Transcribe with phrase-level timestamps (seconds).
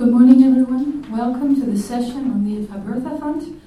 [0.00, 1.12] Good morning, everyone.
[1.12, 3.60] Welcome to the session on the IDFA Bertha Fund.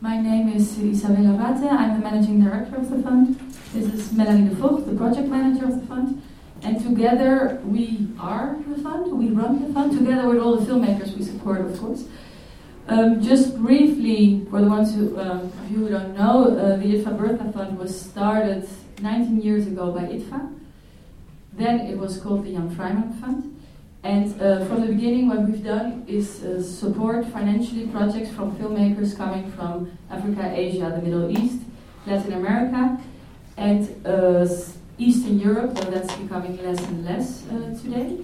[0.00, 1.68] My name is Isabel Arrate.
[1.68, 3.36] I'm the managing director of the fund.
[3.72, 6.22] This is Melanie de Vocht, the project manager of the fund.
[6.62, 11.16] And together we are the fund, we run the fund, together with all the filmmakers
[11.18, 12.04] we support, of course.
[12.86, 17.18] Um, just briefly, for the ones who, of you who don't know, uh, the IDFA
[17.18, 18.68] Bertha Fund was started
[19.02, 20.56] 19 years ago by IDFA.
[21.54, 23.49] Then it was called the Jan Vrijman Fund.
[24.02, 29.14] And uh, from the beginning, what we've done is uh, support financially projects from filmmakers
[29.14, 31.58] coming from Africa, Asia, the Middle East,
[32.06, 32.98] Latin America,
[33.58, 34.48] and uh,
[34.96, 38.18] Eastern Europe, though that's becoming less and less uh, today.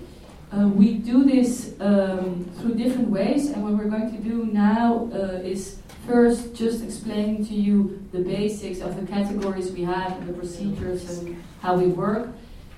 [0.51, 5.11] Uh, we do this um, through different ways, and what we're going to do now
[5.13, 10.29] uh, is first just explain to you the basics of the categories we have and
[10.29, 12.29] the procedures and how we work.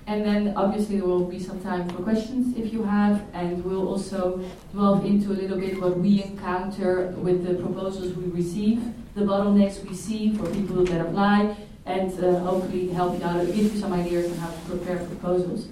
[0.09, 3.87] And then obviously there will be some time for questions if you have, and we'll
[3.87, 4.43] also
[4.75, 8.83] delve into a little bit what we encounter with the proposals we receive,
[9.14, 13.75] the bottlenecks we see for people that apply, and uh, hopefully help you out, give
[13.75, 15.69] you some ideas on how to prepare proposals.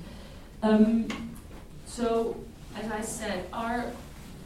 [0.62, 1.08] Um,
[1.86, 2.36] so,
[2.76, 3.90] as I said, our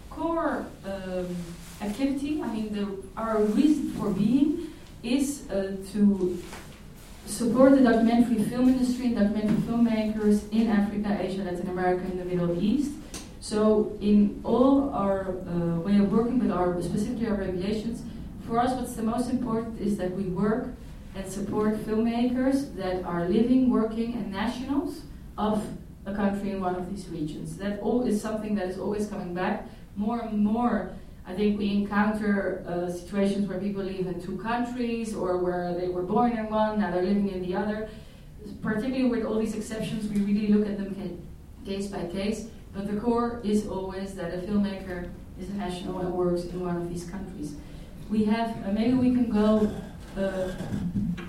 [0.09, 1.35] core um,
[1.81, 4.69] activity, I mean, the, our reason for being
[5.03, 6.41] is uh, to
[7.31, 12.25] support the documentary film industry and documentary filmmakers in Africa, Asia, Latin America, and the
[12.25, 12.93] Middle East.
[13.41, 18.03] So, in all our uh, way of working with our specifically our regulations,
[18.47, 20.69] for us, what's the most important is that we work
[21.15, 25.03] and support filmmakers that are living, working, and nationals
[25.39, 25.65] of
[26.07, 27.57] a country in one of these regions.
[27.57, 29.67] That all is something that is always coming back.
[29.97, 30.91] More and more,
[31.27, 35.89] I think we encounter uh, situations where people live in two countries or where they
[35.89, 37.89] were born in one, now they're living in the other.
[38.63, 40.95] Particularly with all these exceptions, we really look at them
[41.65, 42.49] case by case.
[42.75, 46.77] But the core is always that a filmmaker is a national and works in one
[46.77, 47.55] of these countries.
[48.09, 49.71] We have, uh, maybe we can go
[50.17, 50.53] uh,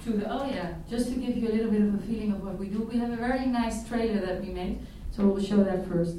[0.03, 2.43] to the, oh yeah, just to give you a little bit of a feeling of
[2.43, 4.79] what we do, we have a very nice trailer that we made,
[5.11, 6.15] so we'll show that first.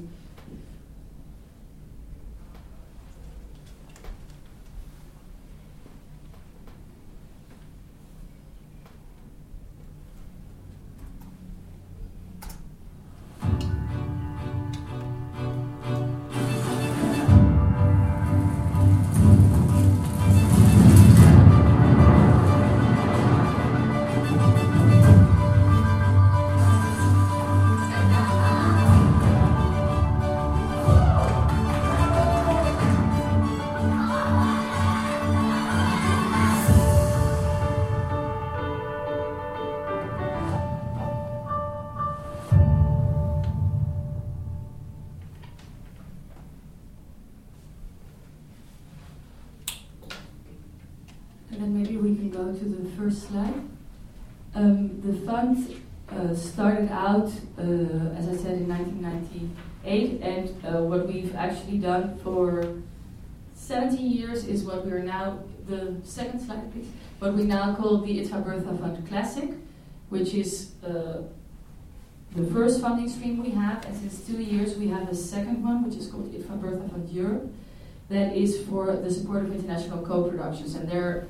[53.12, 53.54] First slide.
[54.54, 57.62] Um, the fund uh, started out, uh,
[58.18, 62.64] as I said, in 1998, and uh, what we've actually done for
[63.54, 67.98] 17 years is what we are now, the second slide please, what we now call
[67.98, 69.50] the IDFA Bertha Fund Classic,
[70.10, 71.22] which is uh,
[72.34, 75.84] the first funding stream we have, and since two years we have a second one,
[75.84, 77.52] which is called IDFA Bertha Fund Europe,
[78.08, 81.28] that is for the support of international co-productions, and there are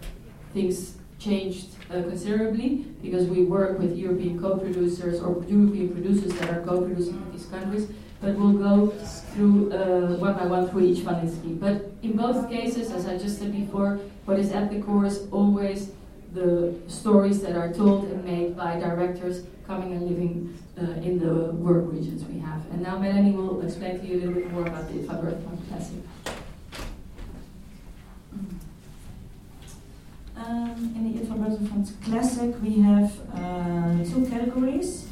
[0.52, 6.62] things changed uh, considerably because we work with European co-producers or European producers that are
[6.62, 7.88] co-producing in these countries.
[8.20, 8.90] But we'll go
[9.34, 11.58] through uh, one by one through each funding scheme.
[11.58, 15.26] But in both cases, as I just said before, what is at the core is
[15.32, 15.90] always
[16.32, 21.52] the stories that are told and made by directors coming and living uh, in the
[21.52, 22.60] work regions we have.
[22.70, 25.38] And now Melanie will explain to you a little bit more about the Faber
[25.68, 25.98] Classic.
[30.44, 35.06] Um, in the IDFA Fund Classic, we have uh, two categories.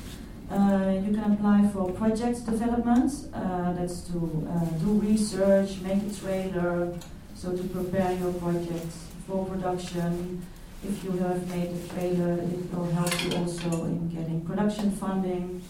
[0.51, 4.19] Uh, you can apply for project development, uh, that's to
[4.51, 6.93] uh, do research, make a trailer,
[7.37, 8.91] so to prepare your project
[9.29, 10.44] for production.
[10.82, 15.62] If you have made a trailer, it will help you also in getting production funding.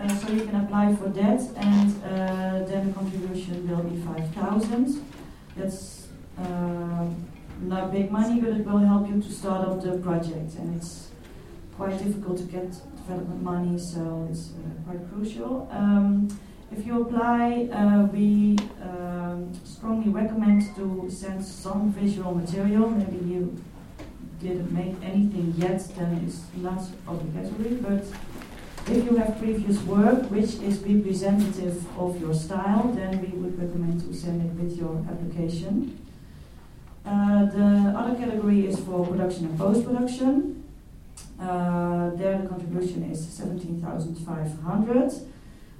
[0.00, 5.04] Uh, so you can apply for that, and uh, then the contribution will be 5,000.
[5.56, 6.08] That's
[7.60, 10.54] not big money, but it will help you to start up the project.
[10.54, 11.08] And it's
[11.76, 15.68] quite difficult to get development money, so it's uh, quite crucial.
[15.70, 16.28] Um,
[16.70, 22.90] if you apply, uh, we um, strongly recommend to send some visual material.
[22.90, 23.62] Maybe you
[24.40, 28.04] didn't make anything yet, then it's not obligatory, but
[28.90, 34.00] If you have previous work which is representative of your style, then we would recommend
[34.00, 36.07] to send it with your application.
[37.08, 40.62] Uh, the other category is for production and post-production.
[41.40, 45.12] Uh, there the contribution is 17,500.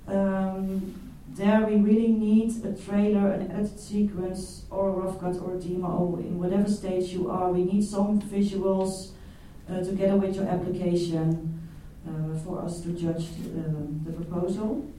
[0.07, 5.57] Um, there we really need a trailer, an edited sequence, or a rough cut or
[5.57, 7.53] a demo, in whatever stage you are.
[7.53, 9.11] We need some visuals
[9.71, 11.61] uh, together with your application
[12.09, 13.69] uh, for us to judge the,
[14.07, 14.91] the proposal.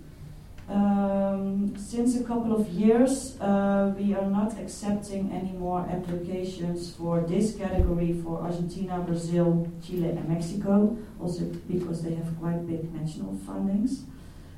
[0.70, 7.22] Um, since a couple of years, uh, we are not accepting any more applications for
[7.22, 13.34] this category for Argentina, Brazil, Chile, and Mexico, also because they have quite big national
[13.48, 14.02] fundings.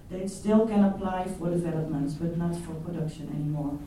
[0.09, 3.79] They still can apply for developments, but not for production anymore.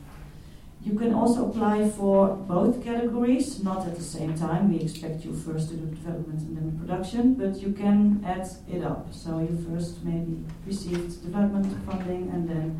[0.85, 4.71] You can also apply for both categories, not at the same time.
[4.71, 8.83] We expect you first to do development and then production, but you can add it
[8.83, 9.11] up.
[9.11, 12.79] So you first maybe received development funding and then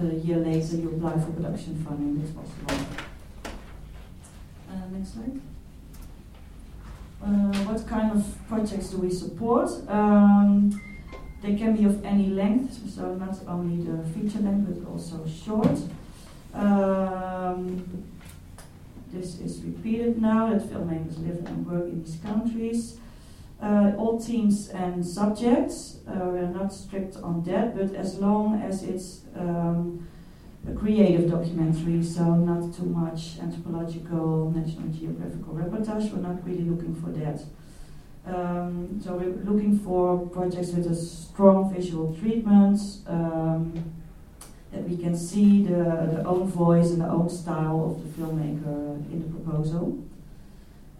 [0.00, 2.18] a year later you apply for production funding.
[2.18, 2.86] That's possible.
[4.68, 5.40] Uh, next slide.
[7.22, 9.70] Uh, what kind of projects do we support?
[9.88, 10.80] Um,
[11.42, 15.78] they can be of any length, so not only the feature length but also short.
[17.50, 18.04] Um,
[19.12, 22.98] this is repeated now that filmmakers live and work in these countries.
[23.60, 28.82] Uh, all themes and subjects, uh, we're not strict on that, but as long as
[28.84, 30.06] it's um,
[30.68, 36.94] a creative documentary, so not too much anthropological, National Geographical reportage, we're not really looking
[36.94, 37.42] for that.
[38.26, 43.74] Um, so we're looking for projects with a strong visual treatment, um,
[44.72, 45.82] that we can see the,
[46.14, 49.98] the own voice and the own style of the filmmaker in the proposal.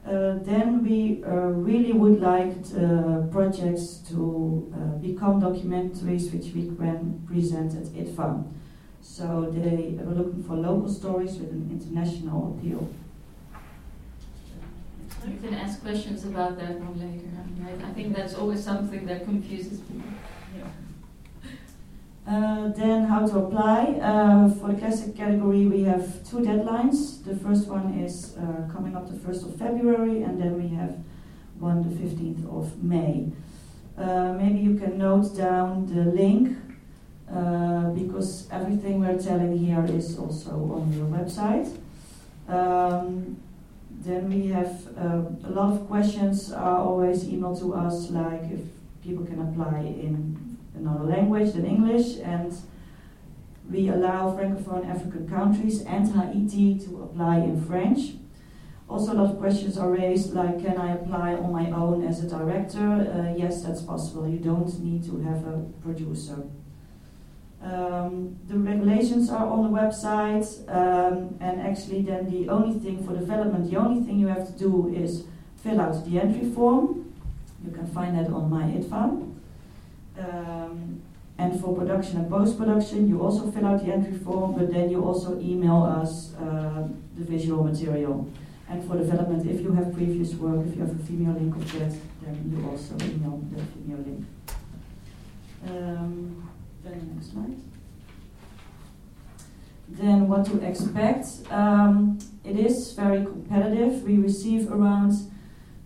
[0.05, 6.75] Uh, then we uh, really would like uh, projects to uh, become documentaries which we
[6.77, 8.45] can present at IDFA.
[9.03, 12.89] So they are looking for local stories with an international appeal.
[15.29, 17.87] You can ask questions about that one later.
[17.87, 20.09] I think that's always something that confuses people.
[22.27, 23.99] Uh, then how to apply.
[24.01, 27.25] Uh, for the classic category, we have two deadlines.
[27.25, 30.97] The first one is uh, coming up the 1st of February, and then we have
[31.59, 33.33] one the 15th of May.
[33.97, 36.57] Uh, maybe you can note down the link
[37.33, 41.75] uh, because everything we're telling here is also on your website.
[42.49, 43.37] Um,
[43.91, 48.61] then we have uh, a lot of questions are always emailed to us, like if
[49.03, 52.53] people can apply in another language than English, and
[53.71, 58.15] we allow Francophone African countries and Haiti to apply in French.
[58.89, 62.25] Also, a lot of questions are raised like, can I apply on my own as
[62.25, 62.81] a director?
[62.81, 64.29] Uh, yes, that's possible.
[64.29, 66.43] You don't need to have a producer.
[67.63, 73.13] Um, the regulations are on the website, um, and actually, then the only thing for
[73.13, 75.25] development, the only thing you have to do is
[75.63, 77.15] fill out the entry form.
[77.65, 79.30] You can find that on my IDFA.
[80.21, 81.03] Um,
[81.39, 84.91] and for production and post production, you also fill out the entry form, but then
[84.91, 86.87] you also email us uh,
[87.17, 88.29] the visual material.
[88.69, 91.73] And for development, if you have previous work, if you have a Vimeo link of
[91.73, 94.27] that, then you also email the Vimeo link.
[95.67, 96.51] Um,
[96.85, 97.57] then the next slide.
[99.89, 101.27] Then what to expect?
[101.51, 104.03] Um, it is very competitive.
[104.05, 105.15] We receive around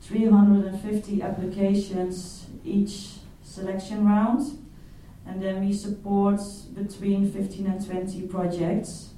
[0.03, 3.19] 350 applications each
[3.55, 4.59] selection round.
[5.27, 6.41] And then we support
[6.75, 9.11] between 15 and 20 projects.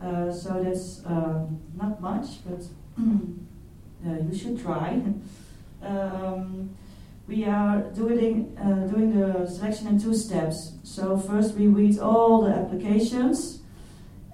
[0.00, 2.62] Uh, so that's uh, not much, but
[2.98, 5.02] uh, you should try.
[5.82, 6.74] um,
[7.26, 10.72] we are doing, uh, doing the selection in two steps.
[10.82, 13.60] So first we read all the applications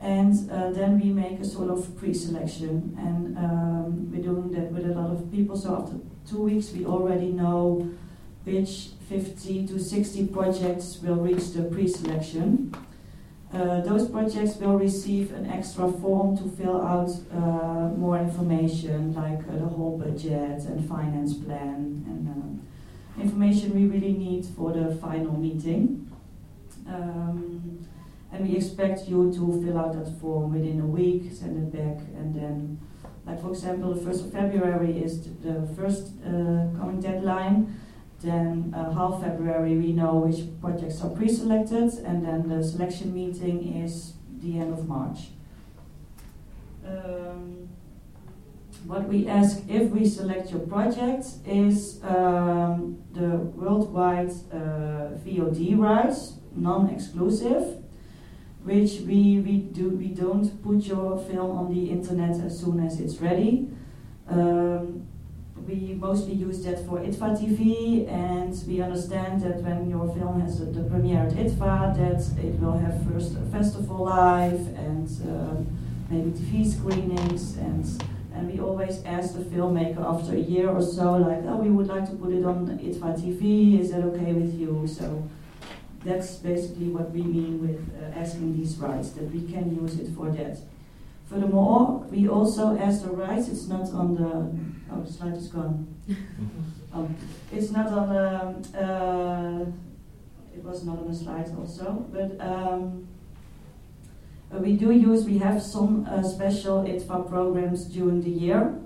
[0.00, 4.86] and uh, then we make a sort of pre-selection and um, we're doing that with
[4.86, 7.86] a lot of people so after two weeks we already know
[8.44, 12.74] which 50 to 60 projects will reach the pre-selection.
[13.52, 19.40] Uh, those projects will receive an extra form to fill out uh, more information like
[19.48, 24.94] uh, the whole budget and finance plan and uh, information we really need for the
[24.96, 26.08] final meeting.
[26.86, 27.86] Um,
[28.32, 31.98] and we expect you to fill out that form within a week, send it back,
[32.16, 32.80] and then,
[33.26, 37.74] like for example, the 1st of February is the first uh, coming deadline.
[38.20, 43.82] Then uh, half February we know which projects are pre-selected, and then the selection meeting
[43.82, 45.28] is the end of March.
[46.86, 47.68] Um,
[48.84, 56.34] what we ask if we select your project is um, the worldwide uh, VOD rights,
[56.54, 57.82] non-exclusive,
[58.64, 63.00] which we, we do we don't put your film on the internet as soon as
[63.00, 63.68] it's ready.
[64.28, 65.06] Um,
[65.66, 70.58] we mostly use that for IDFA TV, and we understand that when your film has
[70.58, 75.54] the premiere at IDFA, that it will have first a festival live and uh,
[76.08, 77.84] maybe TV screenings, and
[78.32, 81.88] and we always ask the filmmaker after a year or so, like, oh, we would
[81.88, 83.80] like to put it on IDFA TV.
[83.80, 84.86] Is that okay with you?
[84.86, 85.28] So
[86.04, 90.14] that's basically what we mean with uh, asking these rights, that we can use it
[90.14, 90.58] for that.
[91.30, 95.86] Furthermore, we also ask the rights, it's not on the, oh, the slide is gone.
[96.92, 97.14] um,
[97.52, 99.64] it's not on the, uh,
[100.52, 103.06] it was not on the slide also, but um,
[104.52, 108.76] uh, we do use, we have some uh, special IDFA programs during the year.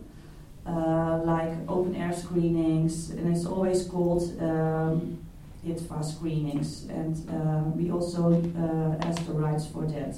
[0.67, 5.19] Uh, like open air screenings, and it's always called um,
[5.63, 10.17] IDFA screenings, and uh, we also uh, ask the rights for that.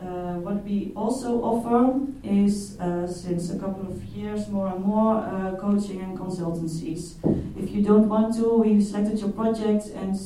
[0.00, 5.16] Uh, what we also offer is, uh, since a couple of years, more and more
[5.18, 7.16] uh, coaching and consultancies.
[7.58, 10.18] If you don't want to, we selected your project and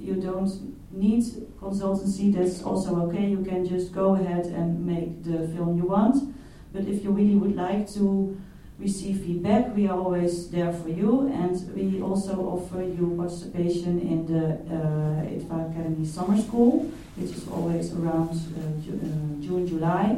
[0.00, 0.50] you don't
[0.90, 1.22] need
[1.60, 3.28] consultancy, that's also okay.
[3.28, 6.34] You can just go ahead and make the film you want.
[6.72, 8.36] But if you really would like to
[8.78, 9.74] receive feedback.
[9.74, 15.22] We are always there for you, and we also offer you participation in the uh,
[15.22, 20.16] IDFA Academy Summer School, which is always around uh, Ju uh, June, July.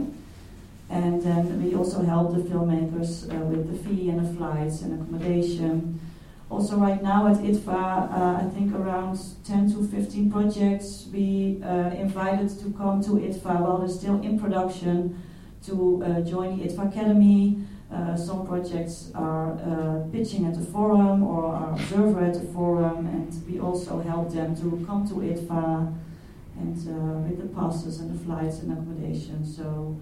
[0.89, 4.95] And then we also help the filmmakers uh, with the fee and the flights and
[4.95, 6.01] accommodation.
[6.49, 11.91] Also, right now at IDFA, uh, I think around 10 to 15 projects we uh,
[11.91, 15.21] invited to come to IDFA while they're still in production
[15.67, 17.59] to join the IDFA Academy.
[17.93, 23.07] Uh, some projects are uh, pitching at the forum or are observer at the forum,
[23.07, 25.95] and we also help them to come to IDFA
[26.59, 29.47] and uh, with the passes and the flights and accommodation.
[29.47, 30.01] So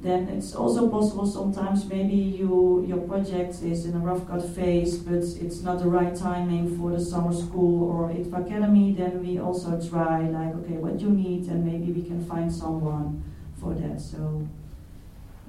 [0.00, 4.98] then it's also possible sometimes maybe you your project is in a rough cut phase,
[4.98, 8.92] but it's not the right timing for the summer school or IDFA Academy.
[8.92, 13.24] Then we also try like okay, what you need, and maybe we can find someone
[13.60, 14.00] for that.
[14.00, 14.46] So.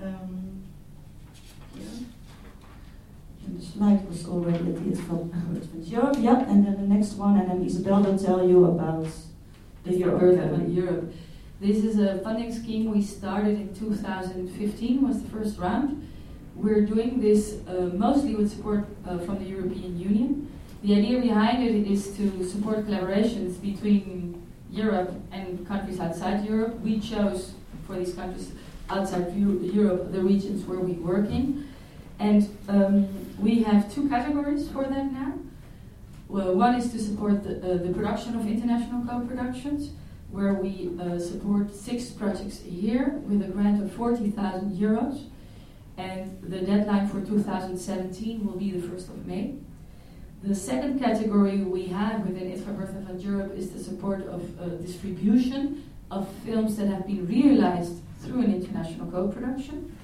[0.02, 0.49] Um,
[3.46, 7.38] and the slide was already at the IDFA Europe, yeah, and then the next one,
[7.38, 9.08] and then Isabel will tell you about
[9.84, 10.68] the Europe.
[10.68, 11.14] Europe.
[11.60, 16.08] This is a funding scheme we started in 2015, was the first round.
[16.56, 20.52] We're doing this uh, mostly with support uh, from the European Union.
[20.84, 26.80] The idea behind it is to support collaborations between Europe and countries outside Europe.
[26.82, 27.54] We chose
[27.86, 28.52] for these countries
[28.90, 31.69] outside Europe the regions where we work in.
[32.20, 33.08] And um,
[33.40, 35.34] we have two categories for that now.
[36.28, 39.92] Well, one is to support the, uh, the production of international co-productions,
[40.30, 45.24] where we uh, support six projects a year with a grant of 40,000 euros.
[45.98, 49.56] And the deadline for 2017 will be the 1st of May.
[50.44, 54.68] The second category we have within IDFA Bertha Fund Europe is the support of uh,
[54.76, 59.96] distribution of films that have been realized through an international co-production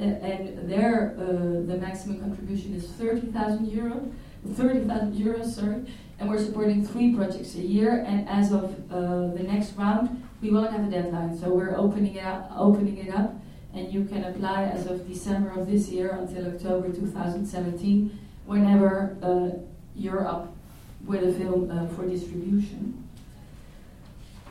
[0.00, 1.22] and there uh,
[1.70, 4.12] the maximum contribution is 30,000 euros,
[4.54, 5.84] 30,000 euros, sorry,
[6.18, 8.04] and we're supporting three projects a year.
[8.06, 12.16] And as of uh, the next round, we won't have a deadline, so we're opening
[12.16, 13.34] it up, opening it up,
[13.74, 19.56] and you can apply as of December of this year until October 2017, whenever uh,
[19.94, 20.54] you're up
[21.04, 23.08] with a film uh, for distribution.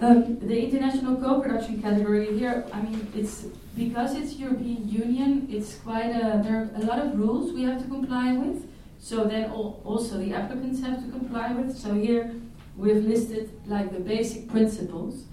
[0.01, 3.45] Um, the international co-production category here, I mean, it's
[3.79, 5.47] because it's European Union.
[5.49, 8.67] It's quite a there are a lot of rules we have to comply with.
[8.99, 11.77] So then also the applicants have to comply with.
[11.77, 12.35] So here
[12.75, 15.23] we've listed like the basic principles,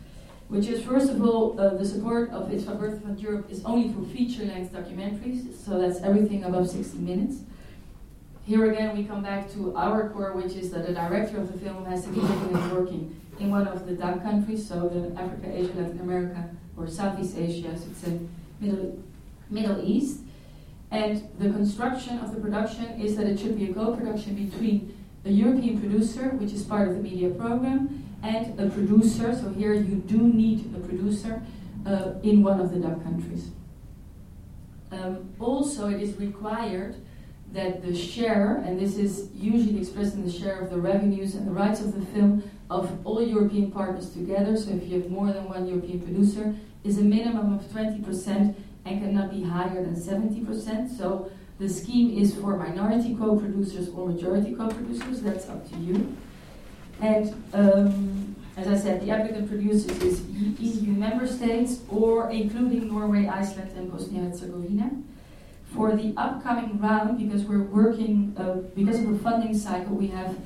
[0.47, 3.93] which is first of all uh, the support of IDFA Bertha Fund Europe is only
[3.93, 5.43] for feature-length documentaries.
[5.65, 7.37] So that's everything above 60 minutes.
[8.45, 11.59] Here again, we come back to our core, which is that the director of the
[11.59, 15.21] film has to be living and working in one of the DAC countries, so the
[15.21, 18.29] Africa, Asia, Latin America, or Southeast Asia, as it's in
[18.61, 18.99] Middle,
[19.51, 20.21] Middle East.
[20.91, 25.31] And the construction of the production is that it should be a co-production between a
[25.31, 29.35] European producer, which is part of the media program, and a producer.
[29.35, 31.43] So here you do need a producer
[31.85, 33.49] uh, in one of the DAC countries.
[34.93, 36.97] Um, also, it is required
[37.53, 41.47] that the share, and this is usually expressed in the share of the revenues and
[41.47, 45.33] the rights of the film of all European partners together, so if you have more
[45.33, 46.55] than one European producer,
[46.85, 48.55] is a minimum of 20%
[48.85, 50.97] and cannot be higher than 70%.
[50.97, 55.23] So the scheme is for minority co-producers or majority co-producers.
[55.23, 56.17] That's up to you.
[57.01, 60.23] And um, as I said, the applicant produces is
[60.59, 64.91] EU member states or including Norway, Iceland, and Bosnia and Herzegovina.
[65.75, 70.37] For the upcoming round, because we're working, uh, because of the funding cycle we have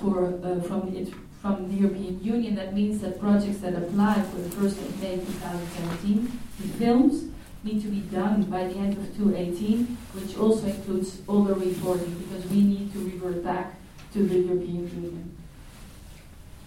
[0.00, 4.36] for uh, from the from the European Union, that means that projects that apply for
[4.36, 7.24] the 1st of May 2017, the films
[7.64, 12.14] need to be done by the end of 2018, which also includes all the reporting,
[12.14, 13.74] because we need to revert back
[14.12, 15.36] to the European Union.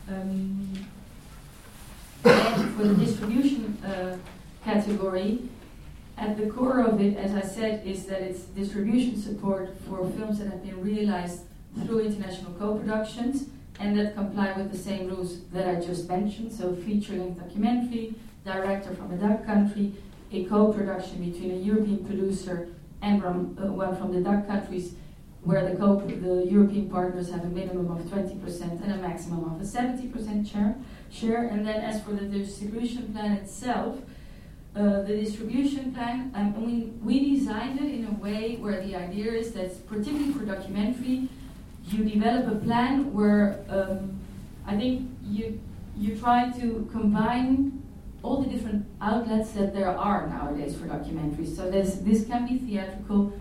[0.09, 0.85] Um,
[2.25, 4.17] and for the distribution uh,
[4.65, 5.43] category,
[6.17, 10.39] at the core of it, as I said, is that it's distribution support for films
[10.39, 11.41] that have been realized
[11.85, 13.47] through international co-productions
[13.79, 16.51] and that comply with the same rules that I just mentioned.
[16.51, 18.15] So feature-length documentary,
[18.45, 19.93] director from a DAC country,
[20.31, 22.69] a co-production between a European producer
[23.01, 24.95] and from, uh, one from the DAC countries
[25.43, 29.61] where the, co- the European partners have a minimum of 20% and a maximum of
[29.61, 30.75] a 70% share,
[31.11, 31.47] share.
[31.49, 33.99] And then as for the distribution plan itself,
[34.75, 39.31] uh, the distribution plan, um, we, we designed it in a way where the idea
[39.31, 41.29] is that, particularly for documentary,
[41.87, 44.19] you develop a plan where um,
[44.65, 45.59] I think you
[45.97, 47.81] you try to combine
[48.21, 51.55] all the different outlets that there are nowadays for documentaries.
[51.55, 53.33] So this this can be theatrical,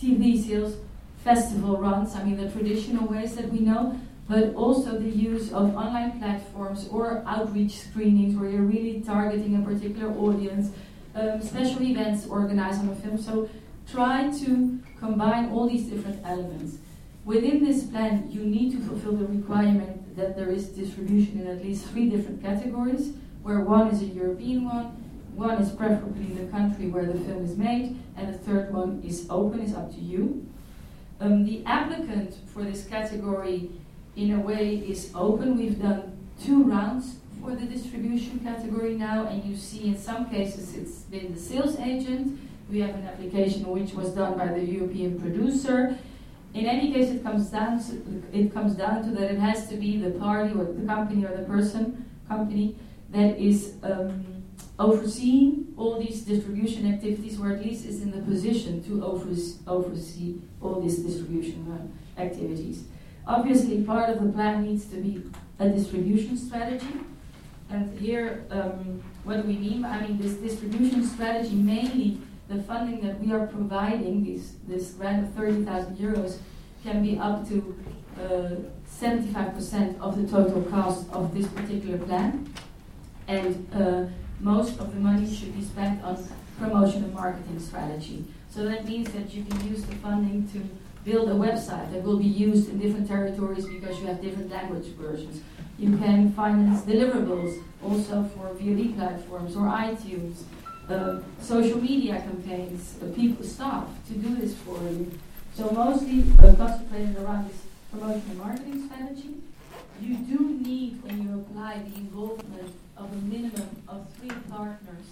[0.00, 0.76] TV sales,
[1.24, 3.98] festival runs, I mean, the traditional ways that we know,
[4.28, 9.62] but also the use of online platforms or outreach screenings where you're really targeting a
[9.62, 10.70] particular audience,
[11.14, 13.18] um, special events organized on a film.
[13.18, 13.48] So
[13.90, 16.78] try to combine all these different elements.
[17.24, 21.62] Within this plan, you need to fulfill the requirement that there is distribution in at
[21.62, 24.86] least three different categories, where one is a European one,
[25.34, 29.26] one is preferably the country where the film is made, and the third one is
[29.30, 30.46] open, is up to you.
[31.18, 33.70] Um, the applicant for this category,
[34.16, 35.56] in a way, is open.
[35.56, 40.74] We've done two rounds for the distribution category now, and you see in some cases
[40.76, 42.38] it's been the sales agent.
[42.70, 45.98] We have an application which was done by the European producer.
[46.54, 49.76] In any case, it comes down to, it comes down to that it has to
[49.76, 52.76] be the party or the company or the person company
[53.10, 54.44] that is um,
[54.78, 60.36] overseeing all these distribution activities, or at least is in the position to oversee, oversee
[60.62, 62.84] all these distribution uh, activities.
[63.26, 65.22] Obviously, part of the plan needs to be
[65.58, 66.94] a distribution strategy.
[67.70, 69.84] And here, um, what do we mean?
[69.84, 72.20] I mean, this distribution strategy mainly
[72.54, 76.38] the funding that we are providing, this, this grant of 30,000 euros,
[76.82, 77.76] can be up to
[78.20, 78.50] uh,
[78.88, 82.52] 75% of the total cost of this particular plan.
[83.26, 84.04] And uh,
[84.40, 86.22] most of the money should be spent on
[86.58, 88.24] promotion and marketing strategy.
[88.50, 90.60] So that means that you can use the funding to
[91.04, 94.86] build a website that will be used in different territories because you have different language
[94.94, 95.42] versions.
[95.78, 100.44] You can finance deliverables also for VOD platforms or iTunes,
[101.40, 105.10] social media campaigns, uh, people, staff to do this for you.
[105.54, 109.34] So mostly uh, concentrated around this promotion and marketing strategy.
[110.00, 115.06] You do need, when you apply, the involvement of a minimum of three partners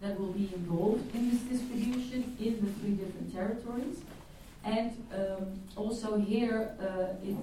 [0.00, 4.00] that will be involved in this distribution in the three different territories.
[4.64, 7.36] And um, also here, uh, it,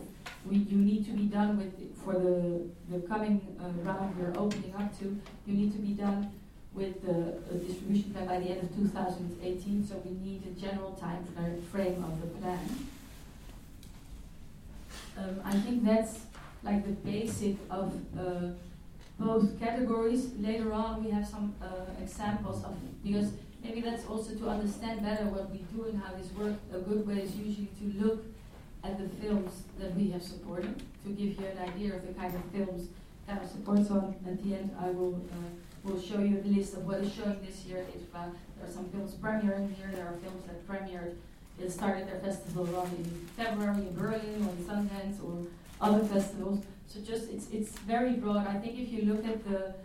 [0.46, 4.74] we, you need to be done with, for the, the coming uh, round we're opening
[4.76, 5.06] up to,
[5.48, 6.32] you need to be done
[6.76, 11.26] with the distribution plan by the end of 2018, so we need a general time
[11.72, 12.60] frame of the plan.
[15.18, 16.22] Um, I think that's
[16.64, 18.50] like the basic of uh,
[19.20, 20.32] both categories.
[20.40, 21.68] Later on, we have some uh,
[22.02, 23.32] examples of because
[23.64, 26.58] maybe that's also to understand better what we do and how this works.
[26.74, 28.26] A good way is usually to look
[28.84, 32.34] at the films that we have supported to give you an idea of the kind
[32.34, 32.88] of films
[33.28, 33.88] that are supported.
[33.88, 35.22] So at the end, I will.
[35.32, 38.32] Uh, We'll show you a list of what is showing this year at IDFA.
[38.58, 39.92] There are some films premiering here.
[39.94, 41.16] There are films that premiered,
[41.60, 43.04] that started their festival run in
[43.36, 45.46] February in Berlin or in Sundance or
[45.82, 46.64] other festivals.
[46.88, 48.48] So just it's it's very broad.
[48.48, 49.76] I think if you look at the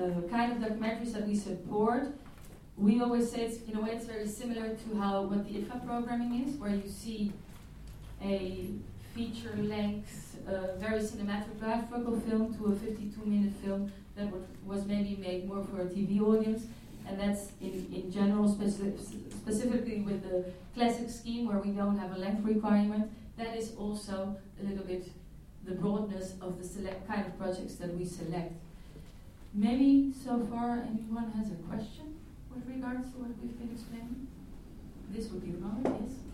[0.00, 2.14] uh, kind of documentaries that we support,
[2.78, 5.86] we always say it's in a way it's very similar to how what the IDFA
[5.86, 7.32] programming is, where you see
[8.22, 8.68] a
[9.14, 14.28] feature length, uh, very cinematographical film to a 52 minute film that
[14.64, 16.64] was maybe made more for a TV audience,
[17.06, 18.92] and that's in, in general, speci
[19.30, 20.44] specifically with the
[20.74, 23.10] classic scheme where we don't have a length requirement.
[23.36, 25.10] That is also a little bit
[25.64, 28.52] the broadness of the select kind of projects that we select.
[29.54, 32.18] Maybe so far anyone has a question
[32.54, 34.26] with regards to what we've been explaining?
[35.10, 36.31] This would be moment, yes.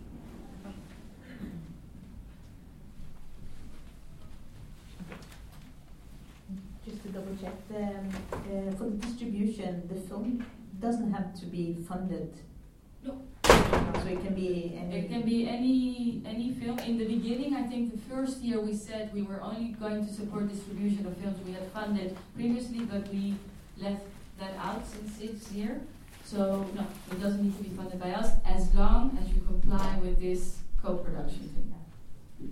[6.98, 10.44] Just to double check, the, uh, for the distribution, the film
[10.80, 12.34] doesn't have to be funded.
[13.04, 13.22] No.
[13.44, 14.96] So it can be any.
[14.96, 16.78] It can be any any film.
[16.80, 20.12] In the beginning, I think the first year we said we were only going to
[20.12, 23.37] support distribution of films we had funded previously, but we
[23.76, 24.02] left
[24.40, 25.80] that out since this year.
[26.24, 29.98] So no, it doesn't need to be funded by us as long as you comply
[30.02, 31.77] with this co-production thing.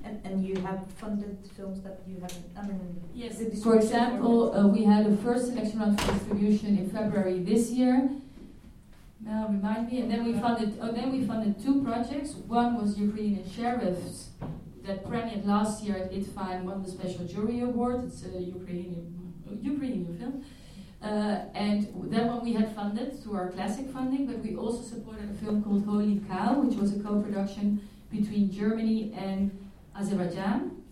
[0.04, 2.44] And, and you have funded films that you haven't.
[2.56, 3.40] I mean, Yes.
[3.62, 8.10] For example, uh, we had a first selection round for distribution in February this year.
[9.20, 10.78] Now remind me, and then we funded.
[10.80, 12.34] Oh, then we funded two projects.
[12.34, 14.30] One was Ukrainian sheriffs
[14.84, 18.04] that premiered last year at IDFA and won the special jury award.
[18.04, 20.44] It's a Ukrainian Ukrainian film.
[21.02, 25.30] Uh, and that one we had funded through our classic funding, but we also supported
[25.30, 29.50] a film called Holy Cow, which was a co-production between Germany and
[29.98, 30.82] Azerbaijan.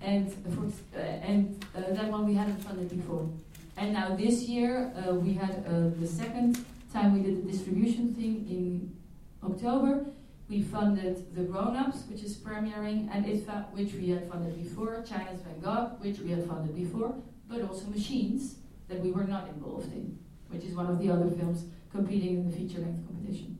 [0.00, 3.28] And, for, uh, and uh, that one we hadn't funded before.
[3.76, 5.64] And now this year uh, we had
[6.00, 8.96] the second time we did the distribution thing in
[9.42, 10.06] October.
[10.48, 15.04] We funded The Grown Ups, which is premiering, and IDFA, which we had funded before,
[15.06, 17.14] China's Van Gogh, which we had funded before,
[17.48, 18.54] but also Machines,
[18.88, 22.50] that we were not involved in, which is one of the other films competing in
[22.50, 23.58] the feature length competition.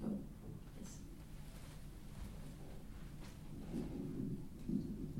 [0.00, 0.10] So,
[0.80, 0.98] yes.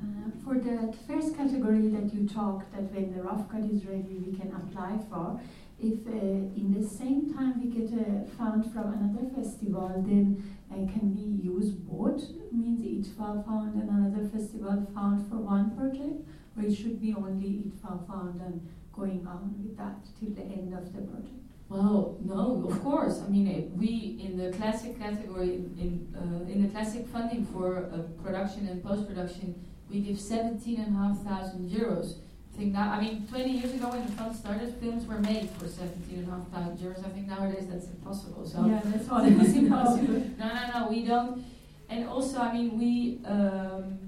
[0.01, 4.23] Uh, for the first category that you talked, that when the rough cut is ready,
[4.25, 5.41] we can apply for.
[5.81, 6.13] If uh,
[6.61, 11.51] in the same time we get a fund from another festival, then uh, can we
[11.51, 12.23] use both?
[12.53, 17.49] Means each fund and another festival fund for one project, or it should be only
[17.67, 21.41] each fund and going on with that till the end of the project?
[21.69, 23.21] Well, no, of course.
[23.27, 27.91] I mean, eh, we in the classic category, in uh, in the classic funding for
[27.93, 29.55] uh, production and post production,
[29.91, 32.17] we give seventeen and a half thousand euros.
[32.55, 35.51] I think now, I mean, 20 years ago when the fund started, films were made
[35.51, 37.05] for seventeen and a half thousand euros.
[37.05, 38.47] I think nowadays that's impossible.
[38.47, 40.15] So yeah, that's it was impossible.
[40.39, 41.45] no, no, no, we don't.
[41.89, 43.99] And also, I mean, we, um,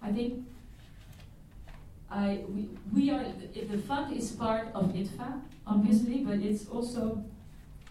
[0.00, 0.44] I think,
[2.10, 7.22] I we, we are the, the fund is part of IDFA, obviously, but it's also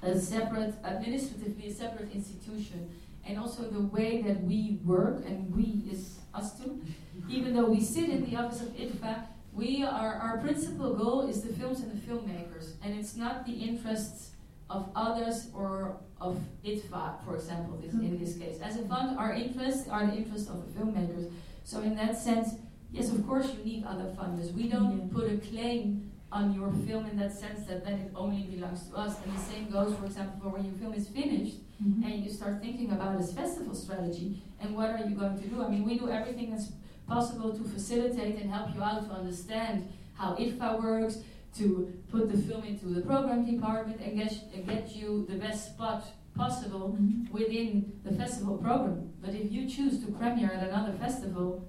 [0.02, 2.90] a separate, administratively a separate institution.
[3.28, 6.82] And also the way that we work, and we is us too,
[7.30, 11.42] even though we sit in the office of IDFA, we are our principal goal is
[11.42, 14.32] the films and the filmmakers, and it's not the interests
[14.70, 18.60] of others or of IDFA, for example, this, in this case.
[18.62, 21.32] As a fund, our interests are the interests of the filmmakers.
[21.64, 22.56] So in that sense,
[22.92, 24.54] yes, of course you need other funders.
[24.54, 25.14] We don't Yeah.
[25.14, 28.96] put a claim on your film in that sense that then it only belongs to
[28.98, 29.16] us.
[29.24, 32.04] And the same goes, for example, for when your film is finished Mhm.
[32.06, 35.62] and you start thinking about this festival strategy and what are you going to do.
[35.62, 36.72] I mean, we do everything that's
[37.08, 41.20] possible to facilitate and help you out to understand how IDFA works,
[41.58, 45.74] to put the film into the program department and get, and get you the best
[45.74, 47.32] spot possible Mhm.
[47.32, 49.10] within the festival program.
[49.22, 51.66] But if you choose to premiere at another festival,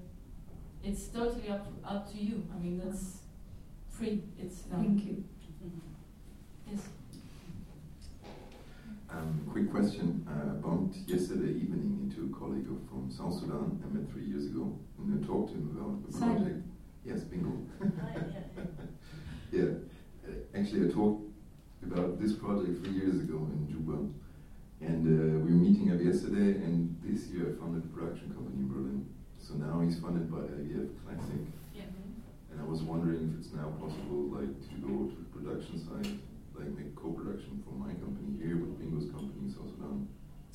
[0.82, 2.42] it's totally up, up to you.
[2.54, 3.22] I mean, that's
[3.88, 4.22] free.
[4.38, 4.76] It's no.
[4.78, 5.24] Thank you.
[6.68, 6.88] Yes.
[9.16, 10.26] Um, quick question.
[10.28, 14.76] Uh, bumped yesterday evening into a colleague from South Sudan I met three years ago
[14.98, 16.60] and I talked to him about the project.
[17.02, 17.56] Yes, bingo.
[19.52, 19.80] yeah.
[20.20, 21.32] Uh, Actually, I talked
[21.82, 24.04] about this project three years ago in Juba.
[24.84, 28.60] And uh, we were meeting up yesterday, and this year I founded a production company
[28.60, 29.08] in Berlin.
[29.40, 31.40] So now he's funded by IBF Classic.
[31.72, 31.88] Yeah.
[32.52, 36.20] And I was wondering if it's now possible, like, to go to the production side,
[36.58, 40.08] like make co-production for my company here with Bingo's company in South Sudan.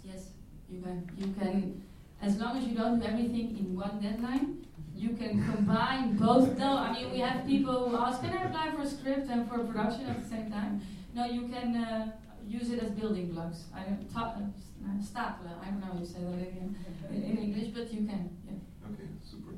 [0.04, 0.30] Yes,
[0.70, 1.10] you can.
[1.18, 1.84] You can,
[2.22, 6.58] as long as you don't do everything in one deadline, you can combine both.
[6.58, 9.48] No, I mean we have people who ask, can I apply for a script and
[9.50, 10.82] for production at the same time?
[11.14, 12.12] No, you can uh,
[12.48, 13.66] use it as building blocks.
[13.76, 15.58] I don't ta- uh, stapelen.
[15.62, 16.76] I don't know how you say that in,
[17.12, 18.30] in, English, but you can.
[18.46, 18.90] Yeah.
[18.92, 19.52] Okay, super.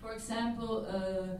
[0.00, 1.38] For example, uh,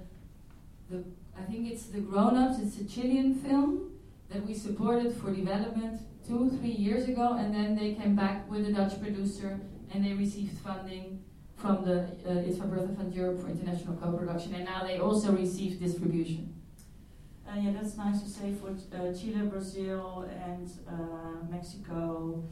[0.90, 1.04] the
[1.36, 2.58] I think it's the Grown Ups.
[2.60, 3.91] It's a Chilean film
[4.32, 8.66] that we supported for development two, three years ago, and then they came back with
[8.66, 9.60] a Dutch producer,
[9.92, 11.22] and they received funding
[11.56, 15.78] from the uh, IDFA Bertha Fund Europe for international co-production, and now they also receive
[15.78, 16.54] distribution.
[17.46, 22.42] Uh, yeah, that's nice to say for uh, Chile, Brazil, and uh, Mexico,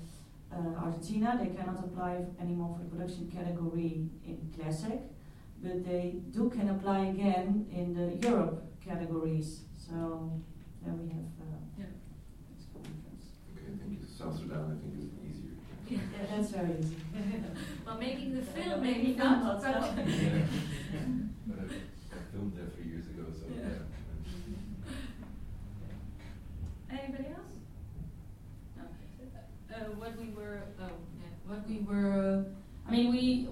[0.52, 1.38] uh, Argentina.
[1.42, 5.00] They cannot apply anymore for the production category in classic,
[5.62, 9.62] but they do can apply again in the Europe categories.
[9.78, 10.30] So
[10.84, 11.39] then we have.
[14.20, 15.56] South Sudan, I think, is easier.
[15.88, 16.96] Yeah, that's very easy.
[17.86, 19.62] well, making the film, maybe not.
[19.62, 19.82] so yeah.
[21.46, 23.80] but I, I filmed there three years ago, so yeah.
[26.90, 26.98] yeah.
[26.98, 27.54] Anybody else?
[28.78, 32.44] Uh, uh, what we were, oh, yeah, what we were.
[32.44, 33.48] Uh, I mean, we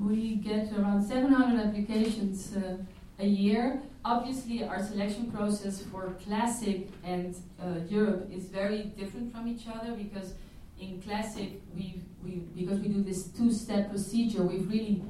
[0.00, 2.56] we get around 700 applications.
[2.56, 2.78] Uh,
[3.22, 3.80] a year.
[4.04, 9.92] Obviously, our selection process for Classic and uh, Europe is very different from each other
[9.94, 10.34] because
[10.80, 15.02] in Classic, we, we because we do this two-step procedure, we've really,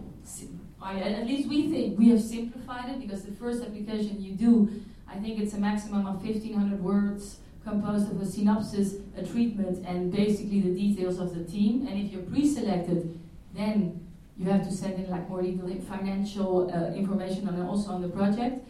[0.80, 4.82] I, at least we think we have simplified it because the first application you do,
[5.08, 10.12] I think it's a maximum of 1,500 words composed of a synopsis, a treatment, and
[10.12, 11.86] basically the details of the team.
[11.86, 13.18] And if you're pre-selected,
[13.54, 14.01] then
[14.36, 18.08] you have to send in like more detailed financial uh, information and also on the
[18.08, 18.64] project.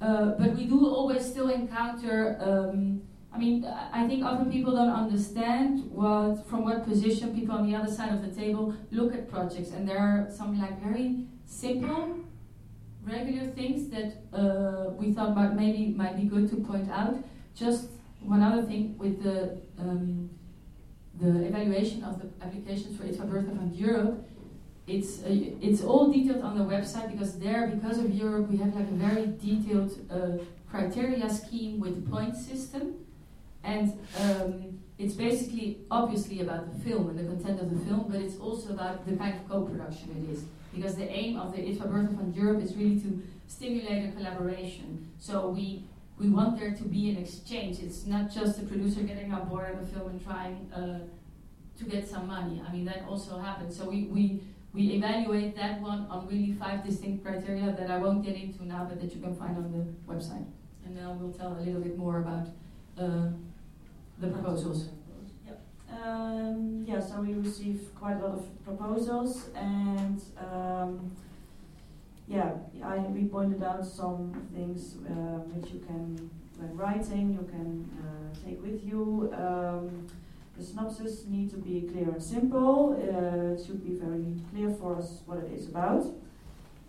[0.00, 2.38] Uh, but we do always still encounter.
[2.40, 7.70] Um, I mean, I think often people don't understand what, from what position people on
[7.70, 11.26] the other side of the table look at projects, and there are some like very
[11.46, 12.18] simple,
[13.04, 17.16] regular things that uh, we thought might maybe might be good to point out.
[17.54, 17.88] Just
[18.20, 20.30] one other thing with the um,
[21.20, 24.26] the evaluation of the applications for IDFA Bertha Fund Europe,
[24.90, 25.28] it's uh,
[25.60, 28.98] it's all detailed on the website because there, because of Europe, we have like a
[29.08, 32.94] very detailed uh, criteria scheme with point system,
[33.62, 38.20] and um, it's basically obviously about the film and the content of the film, but
[38.20, 40.44] it's also about the kind of co-production it is.
[40.74, 45.08] Because the aim of the IDFA Bertha Fund Europe is really to stimulate a collaboration.
[45.18, 45.84] So we
[46.18, 47.78] we want there to be an exchange.
[47.78, 51.00] It's not just the producer getting on board of a film and trying uh,
[51.78, 52.62] to get some money.
[52.66, 53.76] I mean that also happens.
[53.76, 58.24] So we, we we evaluate that one on really five distinct criteria that I won't
[58.24, 60.46] get into now, but that you can find on the website.
[60.84, 62.46] And now we'll tell a little bit more about
[62.98, 63.30] uh,
[64.18, 64.88] the proposals.
[65.90, 71.10] Um, yeah, so we received quite a lot of proposals, and um,
[72.28, 72.52] yeah,
[72.82, 78.46] I, we pointed out some things uh, which you can, when writing, you can uh,
[78.46, 79.34] take with you.
[79.36, 80.06] Um,
[80.60, 82.92] the synopsis need to be clear and simple.
[82.92, 86.04] Uh, it should be very clear for us what it is about.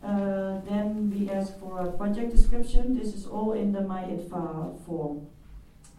[0.04, 2.98] Uh, then we ask for a project description.
[2.98, 5.28] This is all in the MyIDFA form.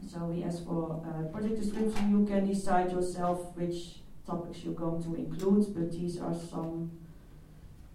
[0.06, 2.10] So we ask for a project description.
[2.10, 6.90] You can decide yourself which topics you're going to include, but these are some.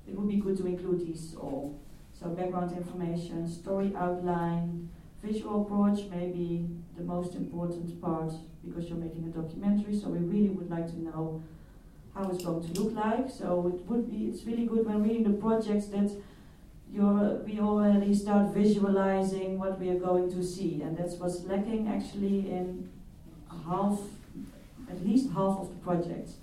[0.07, 1.79] It would be good to include these all.
[2.19, 4.89] So background information, story outline,
[5.21, 8.33] visual approach, maybe the most important part
[8.67, 9.95] because you're making a documentary.
[9.99, 11.41] So we really would like to know
[12.13, 13.29] how it's going to look like.
[13.29, 14.25] So it would be.
[14.27, 16.11] It's really good when reading the projects that
[16.91, 21.87] you're, we already start visualizing what we are going to see, and that's what's lacking
[21.87, 22.89] actually in
[23.67, 23.99] half,
[24.89, 26.35] at least half of the projects.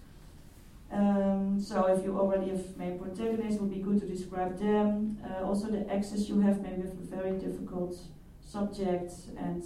[0.92, 5.18] Um, so if you already have main protagonists, it would be good to describe them.
[5.24, 7.96] Uh, also the access you have, maybe with a very difficult
[8.46, 9.64] subject, and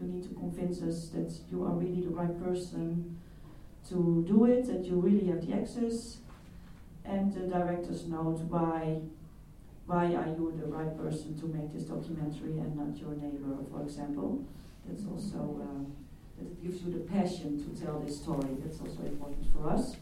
[0.00, 3.18] you need to convince us that you are really the right person
[3.88, 6.18] to do it, that you really have the access,
[7.04, 9.00] and the director's note why
[9.86, 13.80] why are you the right person to make this documentary and not your neighbor, for
[13.82, 14.44] example?
[14.86, 15.84] That's also uh,
[16.38, 18.48] that gives you the passion to tell this story.
[18.62, 19.96] That's also important for us.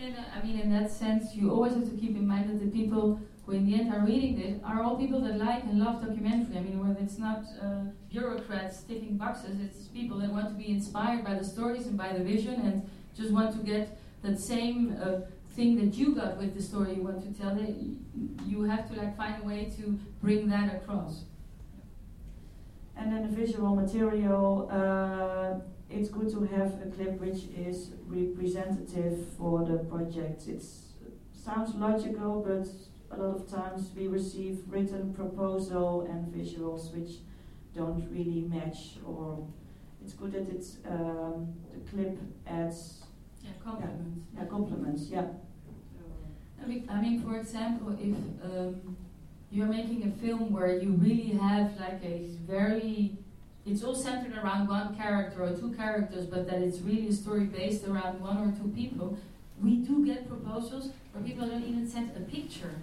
[0.00, 2.58] And uh, I mean, in that sense, you always have to keep in mind that
[2.58, 5.78] the people who, in the end, are reading this are all people that like and
[5.78, 6.56] love documentary.
[6.56, 10.70] I mean, when it's not uh, bureaucrats ticking boxes, it's people that want to be
[10.70, 14.96] inspired by the stories and by the vision and just want to get that same
[15.00, 15.20] uh,
[15.54, 17.54] thing that you got with the story you want to tell.
[17.54, 17.74] That
[18.46, 21.24] you have to like find a way to bring that across.
[22.96, 29.18] And then the visual material, uh, it's good to have a clip which is representative
[29.36, 30.46] for the project.
[30.48, 30.62] It
[31.32, 32.68] sounds logical, but
[33.18, 37.16] a lot of times we receive written proposal and visuals which
[37.74, 39.46] don't really match, or
[40.02, 43.02] it's good that it's um, the clip adds
[43.42, 44.20] Yeah, compliments.
[44.36, 45.02] yeah, compliments.
[45.10, 45.26] Yeah.
[46.62, 48.96] I mean, I mean, for example, if um,
[49.50, 53.16] you're making a film where you really have like a very,
[53.66, 57.44] it's all centered around one character or two characters, but that it's really a story
[57.44, 59.18] based around one or two people,
[59.62, 62.74] we do get proposals where people don't even send a picture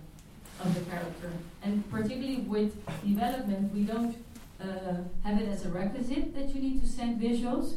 [0.63, 1.31] of the character.
[1.63, 4.15] And particularly with development, we don't
[4.59, 7.75] uh, have it as a requisite that you need to send visuals.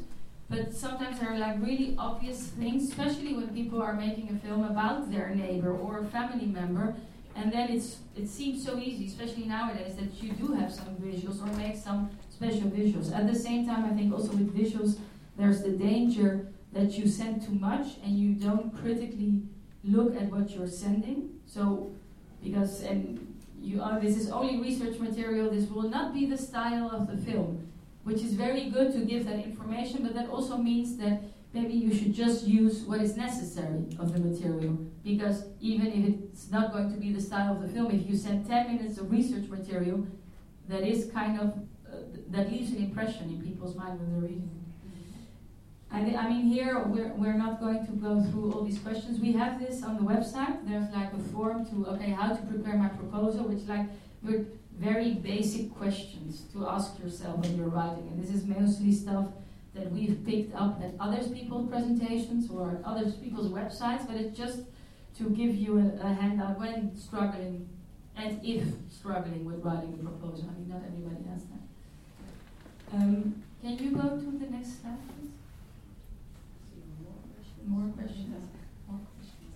[0.50, 4.64] But sometimes there are like really obvious things, especially when people are making a film
[4.64, 6.94] about their neighbor or a family member,
[7.34, 11.42] and then it's it seems so easy, especially nowadays, that you do have some visuals
[11.42, 13.12] or make some special visuals.
[13.12, 14.98] At the same time, I think also with visuals,
[15.36, 19.42] there's the danger that you send too much and you don't critically
[19.82, 21.30] look at what you're sending.
[21.46, 21.92] So,
[22.44, 26.90] because, and you are, this is only research material, this will not be the style
[26.90, 27.66] of the film,
[28.04, 31.22] which is very good to give that information, but that also means that
[31.54, 34.76] maybe you should just use what is necessary of the material.
[35.02, 38.16] Because even if it's not going to be the style of the film, if you
[38.16, 40.06] send 10 minutes of research material,
[40.68, 41.48] that is kind of,
[41.90, 41.96] uh,
[42.28, 44.63] that leaves an impression in people's mind when they're reading it.
[45.94, 49.20] I, I mean, here we're, we're not going to go through all these questions.
[49.20, 50.68] We have this on the website.
[50.68, 53.86] There's like a form to, okay, how to prepare my proposal, which like,
[54.76, 58.08] very basic questions to ask yourself when you're writing.
[58.10, 59.28] And this is mostly stuff
[59.74, 64.60] that we've picked up at other people's presentations or other people's websites, but it's just
[65.18, 67.68] to give you a, a handout when struggling
[68.16, 70.48] and if struggling with writing a proposal.
[70.50, 72.96] I mean, not everybody has that.
[72.96, 74.98] Um, can you go to the next slide?
[77.66, 78.48] More questions.
[78.88, 79.54] More questions.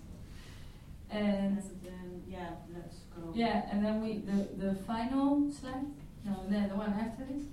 [1.09, 3.31] And then, yeah, let's go.
[3.33, 5.85] Yeah, and then we the the final slide.
[6.25, 7.45] No, the, the one after this.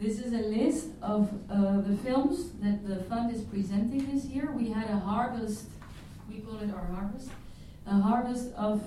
[0.00, 4.50] This is a list of uh, the films that the fund is presenting this year.
[4.50, 5.66] We had a harvest,
[6.26, 7.28] we call it our harvest,
[7.86, 8.82] a harvest of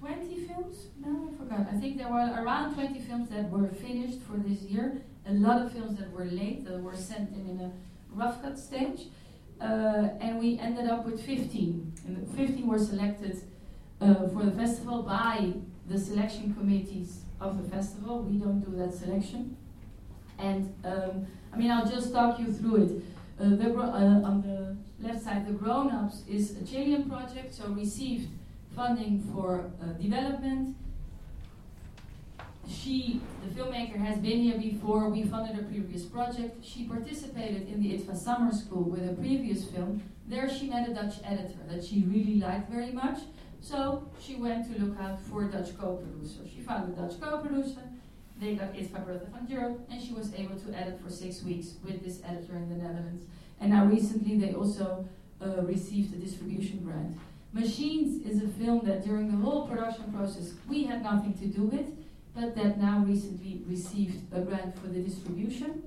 [0.00, 0.86] 20 films?
[0.98, 1.66] No, I forgot.
[1.70, 5.02] I think there were around 20 films that were finished for this year.
[5.26, 7.72] A lot of films that were late, that were sent in in a
[8.14, 9.08] rough cut stage.
[9.60, 11.92] Uh, and we ended up with 15.
[12.06, 13.40] And 15 were selected
[14.00, 15.52] uh, for the festival by
[15.88, 18.22] the selection committees of the festival.
[18.22, 19.56] We don't do that selection.
[20.38, 23.04] And um, I mean, I'll just talk you through it.
[23.40, 27.68] Uh, the, uh, on the left side, the Grown Ups is a Chilean project, so
[27.68, 28.28] received
[28.74, 30.76] funding for uh, development.
[32.68, 35.08] She, the filmmaker, has been here before.
[35.08, 36.64] We funded a previous project.
[36.64, 40.02] She participated in the IDFA Summer School with a previous film.
[40.26, 43.18] There, she met a Dutch editor that she really liked very much.
[43.60, 46.40] So she went to look out for a Dutch co-producer.
[46.54, 47.80] She found a Dutch co-producer
[48.40, 51.74] they got IDFA Bertha Fund Europe, and she was able to edit for six weeks
[51.84, 53.26] with this editor in the Netherlands.
[53.60, 55.08] And now recently they also
[55.40, 57.16] uh, received a distribution grant.
[57.52, 61.62] Machines is a film that during the whole production process we had nothing to do
[61.62, 61.86] with,
[62.34, 65.82] but that now recently received a grant for the distribution.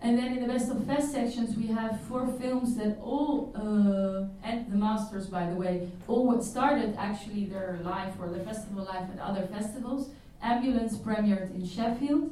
[0.00, 4.46] And then in the Best of Fest sections, we have four films that all, uh,
[4.46, 8.84] and the Masters, by the way, all what started actually their life or their festival
[8.84, 10.10] life at other festivals.
[10.42, 12.30] Ambulance premiered in Sheffield.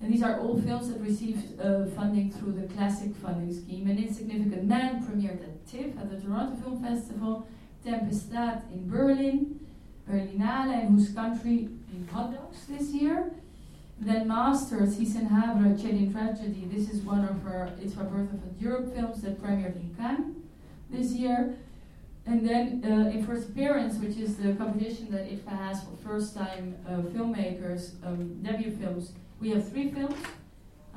[0.00, 3.88] And these are all films that received uh, funding through the classic funding scheme.
[3.88, 7.48] An Insignificant Man premiered at TIFF, at the Toronto Film Festival.
[7.84, 9.60] Tempestad in Berlin.
[10.08, 13.30] Berlinale and Whose Country in Hot Docs this year.
[14.00, 16.68] Then Masters, Hissein Habré, Chadian Tragedy.
[16.70, 20.34] This is one of her It's her Bertha Fund Europe films that premiered in Cannes
[20.90, 21.56] this year.
[22.26, 26.34] And then uh, in First Appearance, which is the competition that IDFA has for first
[26.34, 30.16] time uh, filmmakers, um, debut films, we have three films.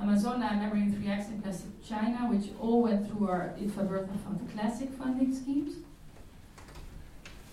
[0.02, 4.14] Amazona, Memory in Three Acts, and Plastic China, which all went through our IDFA Bertha
[4.24, 5.78] Fund Classic funding schemes.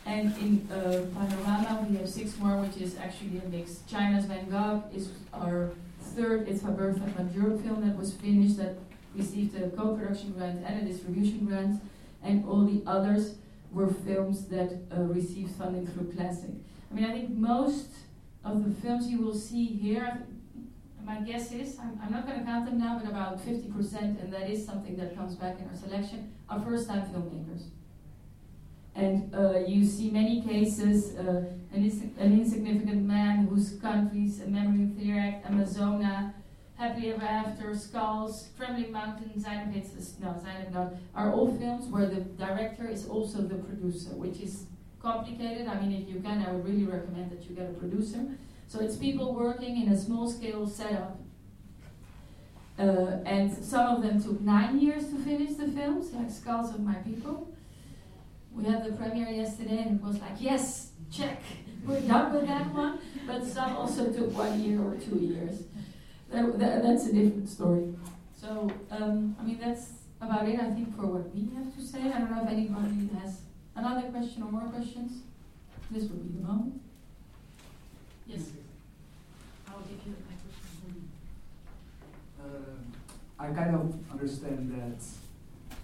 [0.07, 3.81] And in uh, Panorama, we have six more, which is actually a mix.
[3.89, 5.71] China's Van Gogh is our
[6.15, 8.77] third IDFA Bertha Fund Europe film that was finished, that
[9.17, 11.81] received a co-production grant and a distribution grant,
[12.23, 13.37] and all the others
[13.73, 16.51] were films that uh, received funding through Classic.
[16.91, 17.89] I mean, I think most
[18.45, 20.23] of the films you will see here,
[21.03, 24.33] my guess is, I'm, I'm not going to count them now, but about 50%, and
[24.33, 27.65] that is something that comes back in our selection, are first time filmmakers.
[28.97, 34.47] And uh, you see many cases, uh, an, ins- an, insignificant man whose countries, a
[34.47, 35.05] memory of the
[35.49, 36.33] Amazona,
[36.77, 39.75] Happily Ever After, Skulls, Trembling Mountains, Zeynep
[40.21, 44.67] no, Zeynep not, are all films where the director is also the producer, which is
[45.03, 45.67] complicated.
[45.67, 48.27] I mean, if you can, I would really recommend that you get a producer.
[48.69, 51.19] So it's people working in a small scale setup.
[52.77, 56.81] Uh, and some of them took nine years to finish the films, like Skulls of
[56.81, 57.54] My People.
[58.55, 61.43] We had the premiere yesterday and it was like, yes, check,
[61.87, 62.99] we're done with that one.
[63.27, 65.65] But some also took one year or two years
[66.31, 67.95] that, that, that's a different story.
[68.41, 72.01] So, um, I mean, that's about it, I think, for what we have to say.
[72.01, 73.41] I don't know if anybody has
[73.77, 75.23] another question or more questions.
[75.91, 76.81] This would be the moment.
[78.27, 78.51] Yes.
[79.69, 81.09] I'll give you the microphone.
[82.41, 85.03] Uh, I kind of understand that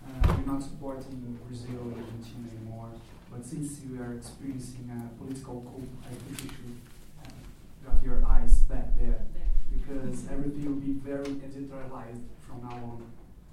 [0.06, 2.90] uh, you're not supporting Brazil and Argentina anymore,
[3.30, 6.76] but since you are experiencing a political coup, I think you should
[7.22, 9.26] uh, got your eyes back there
[9.72, 13.02] because everything will be very editorialized from now on.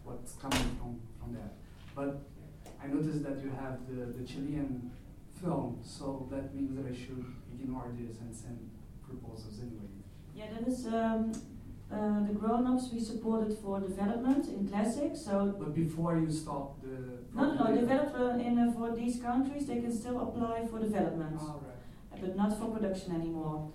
[0.04, 1.52] what's coming from, from that.
[1.94, 2.22] But
[2.82, 4.90] I noticed that you have the, the Chilean
[5.42, 8.58] film, so that means that I should ignore this and send
[9.06, 9.92] proposals anyway.
[10.34, 11.32] Yeah, that is um,
[12.42, 15.16] grown-ups we supported for development in classic.
[15.16, 16.98] So But before you stop the
[17.36, 21.62] no, no, propaganda- in uh, for these countries they can still apply for development, All
[21.68, 22.22] right.
[22.22, 23.70] but not for production anymore.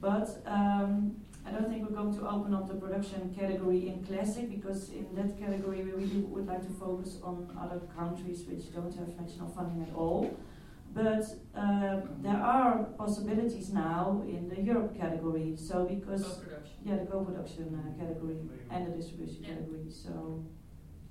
[0.00, 4.50] But um, I don't think we're going to open up the production category in classic
[4.50, 8.94] because in that category we really would like to focus on other countries which don't
[9.00, 10.36] have national funding at all.
[10.94, 11.24] But
[11.56, 15.56] uh, there are possibilities now in the Europe category.
[15.56, 16.40] So because
[16.84, 18.36] yeah, the co-production uh, category
[18.70, 19.48] and the distribution Yeah.
[19.54, 19.86] category.
[19.90, 20.44] So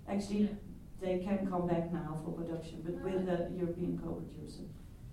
[0.08, 0.50] actually, Yeah.
[1.02, 4.64] they can come back now for production, but with the European co-producer.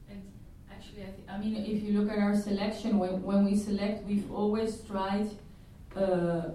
[0.09, 0.23] And
[0.71, 4.07] actually, I, thi- I mean, if you look at our selection, when, when we select,
[4.07, 5.31] we've always tried
[5.97, 6.51] uh,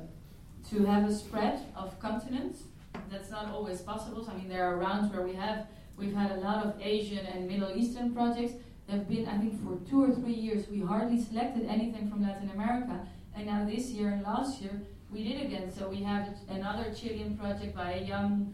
[0.70, 2.64] to have a spread of continents.
[3.12, 4.24] That's not always possible.
[4.24, 7.26] So, I mean, there are rounds where we have we've had a lot of Asian
[7.26, 8.54] and Middle Eastern projects.
[8.88, 12.22] There have been, I think, for two or three years, we hardly selected anything from
[12.24, 13.08] Latin America.
[13.36, 14.82] And now this year and last year,
[15.12, 15.72] we did again.
[15.72, 18.54] So we have another Chilean project by a young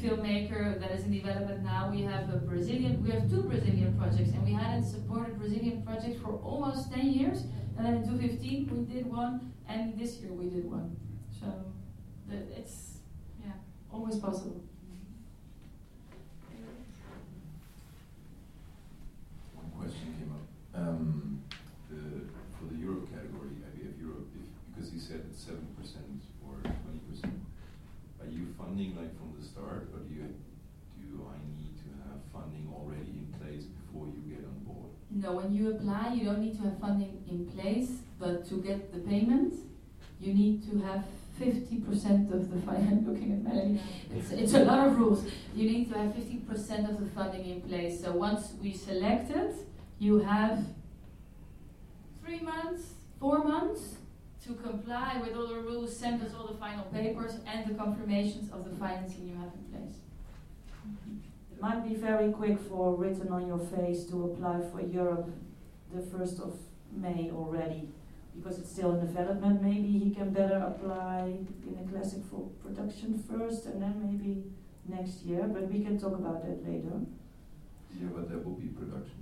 [0.00, 1.90] filmmaker that is in development now.
[1.90, 6.20] We have a Brazilian, we have two Brazilian projects, and we hadn't supported Brazilian projects
[6.20, 7.42] for almost 10 years.
[7.76, 10.96] And then in 2015 we did one, and this year we did one.
[11.40, 11.46] So
[12.56, 12.98] it's
[13.44, 13.52] yeah
[13.90, 14.62] always possible.
[19.54, 20.46] One question came up.
[20.74, 21.42] Um,
[21.90, 22.24] the,
[22.56, 27.00] for the Europe category, IBF Europe, if, because you said it's seven percent or twenty
[27.10, 27.36] percent,
[28.20, 30.32] are you funding like from the start, or do you
[30.96, 34.88] do I need to have funding already in place before you get on board?
[35.10, 38.92] No, when you apply, you don't need to have funding in place, but to get
[38.94, 39.54] the payment,
[40.20, 41.04] you need to have
[41.38, 43.04] 50% of the funding.
[43.12, 43.80] Looking at Melanie,
[44.14, 45.26] it's, it's a lot of rules.
[45.54, 48.00] You need to have 50% of the funding in place.
[48.02, 49.54] So once we select it,
[50.02, 50.64] you have
[52.24, 53.94] three months, four months
[54.44, 58.50] to comply with all the rules, send us all the final papers and the confirmations
[58.52, 59.98] of the financing you have in place.
[61.52, 65.30] It might be very quick for written on your face to apply for Europe
[65.94, 66.58] the first of
[66.90, 67.88] May already,
[68.34, 69.62] because it's still in development.
[69.62, 71.36] Maybe he can better apply
[71.68, 74.42] in a classic for production first, and then maybe
[74.88, 75.44] next year.
[75.46, 77.06] But we can talk about that later.
[78.00, 79.18] Yeah, but that will be production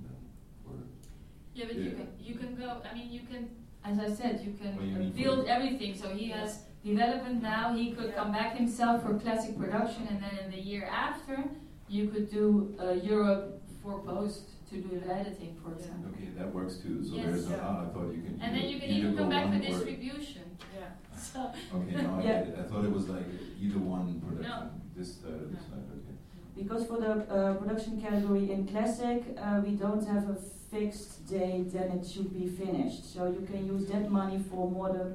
[1.53, 2.81] Yeah, but you can you can go.
[2.89, 3.49] I mean, you can,
[3.83, 5.95] as I said, you can Well, you uh, build everything.
[5.95, 7.73] So he has development now.
[7.75, 11.43] He could come back himself for classic production, and then in the year after,
[11.89, 16.11] you could do uh, Europe for post to do the editing, for example.
[16.15, 17.03] okay, that works too.
[17.03, 17.25] So Yes.
[17.25, 17.67] there's no, Yeah.
[17.67, 18.39] ah, I thought you can.
[18.41, 20.43] And then you can even come back for or- distribution.
[20.73, 20.87] Yeah.
[21.29, 22.27] So Okay, now I Yeah.
[22.39, 22.55] get it.
[22.61, 23.25] I thought it was like
[23.59, 25.75] either one production, this side or this No.
[25.75, 26.15] side, okay.
[26.55, 30.37] Because for the uh, production category in classic, uh, we don't have a
[30.71, 33.13] fixed date then it should be finished.
[33.13, 35.13] So you can use that money for more the,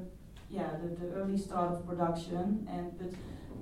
[0.51, 2.67] yeah, the, the early start of production.
[2.71, 3.11] And but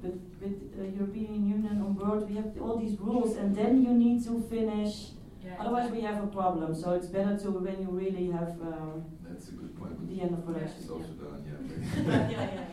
[0.02, 3.92] but with the European Union on board, we have all these rules, and then you
[3.94, 5.12] need to finish.
[5.42, 6.74] yeah, Otherwise, we have a problem.
[6.74, 10.06] So it's better to when you really have um, That's a good point.
[10.06, 10.76] the end of production.
[10.78, 12.12] It's also done, yeah.
[12.30, 12.64] yeah, yeah,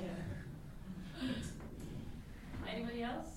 [1.21, 1.29] yeah.
[2.73, 3.29] Anybody else?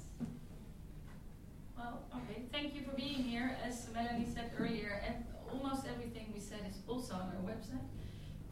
[1.79, 2.43] Well, okay.
[2.51, 3.57] Thank you for being here.
[3.65, 5.25] As Melanie said earlier, and
[5.55, 7.87] almost everything we said is also on our website.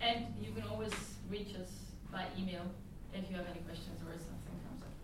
[0.01, 0.93] And you can always
[1.31, 1.71] reach us
[2.11, 2.63] by email
[3.15, 4.95] if you have any questions or if something comes up.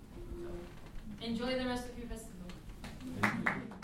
[0.43, 3.78] So enjoy the rest of your festival.